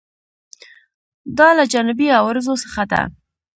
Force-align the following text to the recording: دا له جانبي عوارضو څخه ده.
دا 1.37 1.49
له 1.57 1.63
جانبي 1.71 2.07
عوارضو 2.17 2.53
څخه 2.63 2.83
ده. 2.91 3.01